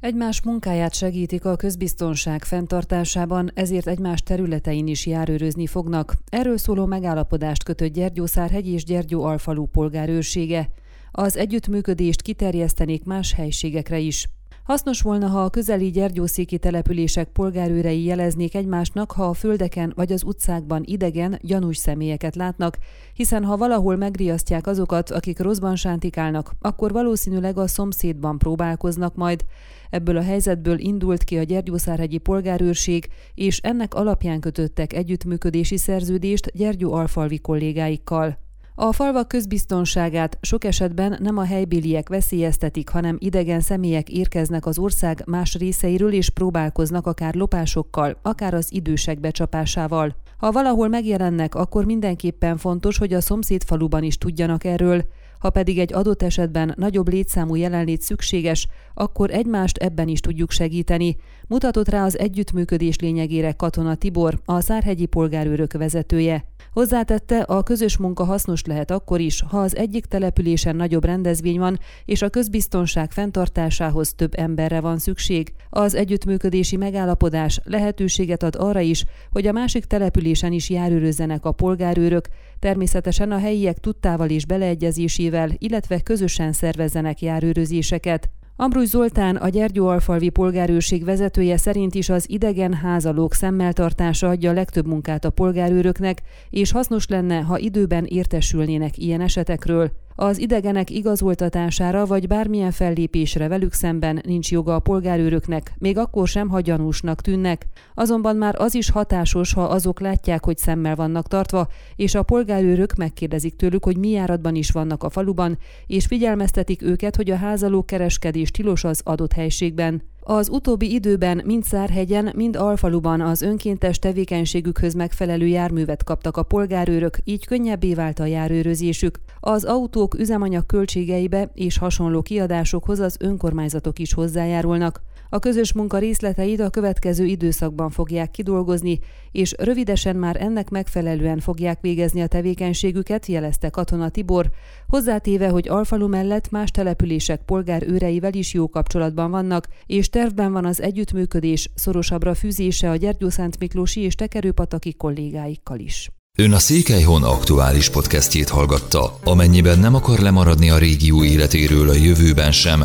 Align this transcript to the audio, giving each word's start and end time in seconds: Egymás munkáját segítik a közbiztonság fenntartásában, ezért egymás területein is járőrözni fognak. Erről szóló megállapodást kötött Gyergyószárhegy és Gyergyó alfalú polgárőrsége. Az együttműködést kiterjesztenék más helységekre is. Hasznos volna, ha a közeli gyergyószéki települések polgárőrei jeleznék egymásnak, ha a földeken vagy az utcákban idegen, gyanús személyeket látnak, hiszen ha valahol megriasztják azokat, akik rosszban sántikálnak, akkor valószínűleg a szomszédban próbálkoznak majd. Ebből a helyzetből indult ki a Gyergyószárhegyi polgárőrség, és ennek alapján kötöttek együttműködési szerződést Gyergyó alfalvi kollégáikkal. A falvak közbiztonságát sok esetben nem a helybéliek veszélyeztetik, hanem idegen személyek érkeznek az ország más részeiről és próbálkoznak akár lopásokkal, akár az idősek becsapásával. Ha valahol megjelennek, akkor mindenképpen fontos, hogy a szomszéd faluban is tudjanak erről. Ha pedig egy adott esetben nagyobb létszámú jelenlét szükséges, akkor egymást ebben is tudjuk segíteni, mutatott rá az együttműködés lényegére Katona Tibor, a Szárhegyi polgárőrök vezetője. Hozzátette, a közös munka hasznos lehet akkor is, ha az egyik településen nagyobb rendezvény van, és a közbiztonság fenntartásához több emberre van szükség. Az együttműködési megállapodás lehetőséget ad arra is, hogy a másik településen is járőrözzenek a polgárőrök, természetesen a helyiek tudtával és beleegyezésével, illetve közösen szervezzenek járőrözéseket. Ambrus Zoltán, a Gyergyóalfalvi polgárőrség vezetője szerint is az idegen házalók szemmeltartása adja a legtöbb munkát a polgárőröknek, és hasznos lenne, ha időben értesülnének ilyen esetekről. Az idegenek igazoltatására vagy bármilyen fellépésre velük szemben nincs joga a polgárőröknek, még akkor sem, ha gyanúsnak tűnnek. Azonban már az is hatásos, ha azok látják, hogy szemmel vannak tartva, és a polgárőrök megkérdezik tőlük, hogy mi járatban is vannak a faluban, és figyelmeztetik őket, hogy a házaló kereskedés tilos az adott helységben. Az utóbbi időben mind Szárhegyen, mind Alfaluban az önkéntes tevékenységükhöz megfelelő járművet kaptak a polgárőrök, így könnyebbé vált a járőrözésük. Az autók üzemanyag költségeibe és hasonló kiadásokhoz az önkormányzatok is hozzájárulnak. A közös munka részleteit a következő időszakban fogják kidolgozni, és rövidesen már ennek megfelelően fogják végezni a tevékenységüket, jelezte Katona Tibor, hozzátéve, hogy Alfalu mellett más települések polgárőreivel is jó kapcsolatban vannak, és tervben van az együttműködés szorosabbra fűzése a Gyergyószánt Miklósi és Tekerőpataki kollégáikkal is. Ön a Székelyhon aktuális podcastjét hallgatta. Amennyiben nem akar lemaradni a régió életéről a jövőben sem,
Egymás 0.00 0.42
munkáját 0.42 0.94
segítik 0.94 1.44
a 1.44 1.56
közbiztonság 1.56 2.44
fenntartásában, 2.44 3.50
ezért 3.54 3.86
egymás 3.86 4.22
területein 4.22 4.86
is 4.86 5.06
járőrözni 5.06 5.66
fognak. 5.66 6.14
Erről 6.28 6.58
szóló 6.58 6.86
megállapodást 6.86 7.62
kötött 7.62 7.92
Gyergyószárhegy 7.92 8.68
és 8.68 8.84
Gyergyó 8.84 9.24
alfalú 9.24 9.66
polgárőrsége. 9.66 10.68
Az 11.10 11.36
együttműködést 11.36 12.22
kiterjesztenék 12.22 13.04
más 13.04 13.32
helységekre 13.32 13.98
is. 13.98 14.28
Hasznos 14.66 15.00
volna, 15.00 15.26
ha 15.26 15.44
a 15.44 15.50
közeli 15.50 15.90
gyergyószéki 15.90 16.58
települések 16.58 17.28
polgárőrei 17.28 18.04
jeleznék 18.04 18.54
egymásnak, 18.54 19.12
ha 19.12 19.24
a 19.24 19.34
földeken 19.34 19.92
vagy 19.96 20.12
az 20.12 20.24
utcákban 20.24 20.82
idegen, 20.86 21.38
gyanús 21.42 21.76
személyeket 21.76 22.36
látnak, 22.36 22.78
hiszen 23.14 23.44
ha 23.44 23.56
valahol 23.56 23.96
megriasztják 23.96 24.66
azokat, 24.66 25.10
akik 25.10 25.38
rosszban 25.38 25.76
sántikálnak, 25.76 26.52
akkor 26.60 26.92
valószínűleg 26.92 27.58
a 27.58 27.66
szomszédban 27.66 28.38
próbálkoznak 28.38 29.14
majd. 29.14 29.44
Ebből 29.90 30.16
a 30.16 30.22
helyzetből 30.22 30.78
indult 30.78 31.24
ki 31.24 31.38
a 31.38 31.42
Gyergyószárhegyi 31.42 32.18
polgárőrség, 32.18 33.08
és 33.34 33.58
ennek 33.58 33.94
alapján 33.94 34.40
kötöttek 34.40 34.92
együttműködési 34.92 35.76
szerződést 35.76 36.52
Gyergyó 36.54 36.92
alfalvi 36.92 37.38
kollégáikkal. 37.38 38.45
A 38.78 38.92
falvak 38.92 39.28
közbiztonságát 39.28 40.38
sok 40.40 40.64
esetben 40.64 41.16
nem 41.20 41.36
a 41.36 41.44
helybéliek 41.44 42.08
veszélyeztetik, 42.08 42.88
hanem 42.88 43.16
idegen 43.18 43.60
személyek 43.60 44.10
érkeznek 44.10 44.66
az 44.66 44.78
ország 44.78 45.22
más 45.26 45.54
részeiről 45.54 46.12
és 46.12 46.30
próbálkoznak 46.30 47.06
akár 47.06 47.34
lopásokkal, 47.34 48.18
akár 48.22 48.54
az 48.54 48.72
idősek 48.72 49.20
becsapásával. 49.20 50.16
Ha 50.36 50.52
valahol 50.52 50.88
megjelennek, 50.88 51.54
akkor 51.54 51.84
mindenképpen 51.84 52.56
fontos, 52.56 52.98
hogy 52.98 53.12
a 53.12 53.20
szomszéd 53.20 53.62
faluban 53.62 54.02
is 54.02 54.18
tudjanak 54.18 54.64
erről. 54.64 55.04
Ha 55.38 55.50
pedig 55.50 55.78
egy 55.78 55.92
adott 55.92 56.22
esetben 56.22 56.74
nagyobb 56.76 57.08
létszámú 57.08 57.54
jelenlét 57.54 58.02
szükséges, 58.02 58.68
akkor 58.94 59.30
egymást 59.30 59.76
ebben 59.76 60.08
is 60.08 60.20
tudjuk 60.20 60.50
segíteni, 60.50 61.16
mutatott 61.46 61.88
rá 61.88 62.04
az 62.04 62.18
együttműködés 62.18 62.98
lényegére 62.98 63.52
Katona 63.52 63.94
Tibor, 63.94 64.38
a 64.44 64.60
Szárhegyi 64.60 65.06
polgárőrök 65.06 65.72
vezetője. 65.72 66.44
Hozzátette, 66.72 67.40
a 67.40 67.62
közös 67.62 67.96
munka 67.96 68.24
hasznos 68.24 68.64
lehet 68.64 68.90
akkor 68.90 69.20
is, 69.20 69.42
ha 69.48 69.58
az 69.58 69.76
egyik 69.76 70.04
településen 70.04 70.76
nagyobb 70.76 71.04
rendezvény 71.04 71.58
van, 71.58 71.78
és 72.04 72.22
a 72.22 72.28
közbiztonság 72.28 73.12
fenntartásához 73.12 74.12
több 74.16 74.32
emberre 74.36 74.80
van 74.80 74.98
szükség. 74.98 75.52
Az 75.70 75.94
együttműködési 75.94 76.76
megállapodás 76.76 77.60
lehetőséget 77.64 78.42
ad 78.42 78.56
arra 78.58 78.80
is, 78.80 79.04
hogy 79.30 79.46
a 79.46 79.52
másik 79.52 79.84
településen 79.84 80.52
is 80.52 80.70
járőrözzenek 80.70 81.44
a 81.44 81.52
polgárőrök, 81.52 82.28
természetesen 82.58 83.32
a 83.32 83.38
helyiek 83.38 83.78
tudtával 83.78 84.30
és 84.30 84.46
beleegyezésével, 84.46 85.50
illetve 85.58 86.00
közösen 86.00 86.52
szervezzenek 86.52 87.20
járőrözéseket. 87.20 88.30
Ambrus 88.58 88.88
Zoltán, 88.88 89.36
a 89.36 89.48
Gyergyóalfalvi 89.48 90.28
polgárőrség 90.28 91.04
vezetője 91.04 91.56
szerint 91.56 91.94
is 91.94 92.08
az 92.08 92.30
idegen 92.30 92.74
házalók 92.74 93.34
szemmeltartása 93.34 94.28
adja 94.28 94.50
a 94.50 94.54
legtöbb 94.54 94.86
munkát 94.86 95.24
a 95.24 95.30
polgárőröknek, 95.30 96.22
és 96.50 96.72
hasznos 96.72 97.06
lenne, 97.08 97.40
ha 97.40 97.58
időben 97.58 98.04
értesülnének 98.04 98.98
ilyen 98.98 99.20
esetekről. 99.20 99.90
Az 100.18 100.38
idegenek 100.38 100.90
igazoltatására 100.90 102.06
vagy 102.06 102.26
bármilyen 102.26 102.70
fellépésre 102.70 103.48
velük 103.48 103.72
szemben 103.72 104.20
nincs 104.26 104.50
joga 104.50 104.74
a 104.74 104.78
polgárőröknek, 104.78 105.74
még 105.78 105.98
akkor 105.98 106.28
sem, 106.28 106.48
ha 106.48 106.60
gyanúsnak 106.60 107.20
tűnnek. 107.20 107.66
Azonban 107.94 108.36
már 108.36 108.54
az 108.58 108.74
is 108.74 108.90
hatásos, 108.90 109.52
ha 109.52 109.62
azok 109.62 110.00
látják, 110.00 110.44
hogy 110.44 110.58
szemmel 110.58 110.94
vannak 110.94 111.28
tartva, 111.28 111.68
és 111.96 112.14
a 112.14 112.22
polgárőrök 112.22 112.94
megkérdezik 112.94 113.56
tőlük, 113.56 113.84
hogy 113.84 113.96
mi 113.96 114.08
járatban 114.08 114.54
is 114.54 114.70
vannak 114.70 115.02
a 115.02 115.10
faluban, 115.10 115.58
és 115.86 116.06
figyelmeztetik 116.06 116.82
őket, 116.82 117.16
hogy 117.16 117.30
a 117.30 117.36
házaló 117.36 117.84
kereskedés 117.84 118.50
tilos 118.50 118.84
az 118.84 119.00
adott 119.04 119.32
helységben. 119.32 120.02
Az 120.28 120.48
utóbbi 120.48 120.92
időben 120.92 121.42
mind 121.44 121.64
Szárhegyen, 121.64 122.32
mind 122.36 122.56
Alfaluban 122.56 123.20
az 123.20 123.42
önkéntes 123.42 123.98
tevékenységükhöz 123.98 124.94
megfelelő 124.94 125.46
járművet 125.46 126.04
kaptak 126.04 126.36
a 126.36 126.42
polgárőrök, 126.42 127.18
így 127.24 127.46
könnyebbé 127.46 127.94
vált 127.94 128.18
a 128.18 128.24
járőrözésük. 128.24 129.18
Az 129.40 129.64
autók 129.64 130.18
üzemanyag 130.18 130.66
költségeibe 130.66 131.50
és 131.54 131.78
hasonló 131.78 132.22
kiadásokhoz 132.22 132.98
az 133.00 133.16
önkormányzatok 133.20 133.98
is 133.98 134.14
hozzájárulnak. 134.14 135.00
A 135.28 135.38
közös 135.38 135.72
munka 135.72 135.98
részleteit 135.98 136.60
a 136.60 136.70
következő 136.70 137.24
időszakban 137.24 137.90
fogják 137.90 138.30
kidolgozni, 138.30 138.98
és 139.32 139.54
rövidesen 139.58 140.16
már 140.16 140.36
ennek 140.40 140.70
megfelelően 140.70 141.38
fogják 141.38 141.80
végezni 141.80 142.20
a 142.20 142.26
tevékenységüket, 142.26 143.26
jelezte 143.26 143.70
Katona 143.70 144.08
Tibor, 144.08 144.50
hozzátéve, 144.88 145.48
hogy 145.48 145.68
Alfalu 145.68 146.08
mellett 146.08 146.50
más 146.50 146.70
települések 146.70 147.40
polgárőreivel 147.44 148.32
is 148.32 148.54
jó 148.54 148.68
kapcsolatban 148.68 149.30
vannak, 149.30 149.66
és 149.86 150.08
tervben 150.08 150.52
van 150.52 150.64
az 150.64 150.80
együttműködés 150.80 151.70
szorosabbra 151.74 152.34
fűzése 152.34 152.90
a 152.90 152.96
Gyergyószánt 152.96 153.58
Miklósi 153.58 154.00
és 154.00 154.14
Tekerőpataki 154.14 154.94
kollégáikkal 154.94 155.78
is. 155.78 156.10
Ön 156.38 156.52
a 156.52 156.58
Székelyhon 156.58 157.22
aktuális 157.22 157.90
podcastjét 157.90 158.48
hallgatta. 158.48 159.18
Amennyiben 159.24 159.78
nem 159.78 159.94
akar 159.94 160.18
lemaradni 160.18 160.70
a 160.70 160.78
régió 160.78 161.24
életéről 161.24 161.88
a 161.88 161.94
jövőben 161.94 162.52
sem, 162.52 162.84